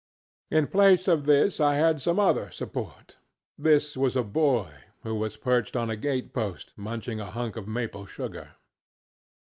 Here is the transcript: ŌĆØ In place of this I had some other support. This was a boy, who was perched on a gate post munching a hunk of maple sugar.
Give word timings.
ŌĆØ 0.51 0.57
In 0.57 0.65
place 0.65 1.07
of 1.07 1.27
this 1.27 1.59
I 1.59 1.75
had 1.75 2.01
some 2.01 2.19
other 2.19 2.49
support. 2.49 3.17
This 3.55 3.95
was 3.95 4.15
a 4.15 4.23
boy, 4.23 4.71
who 5.03 5.13
was 5.13 5.37
perched 5.37 5.75
on 5.75 5.91
a 5.91 5.95
gate 5.95 6.33
post 6.33 6.73
munching 6.75 7.19
a 7.19 7.29
hunk 7.29 7.55
of 7.55 7.67
maple 7.67 8.07
sugar. 8.07 8.55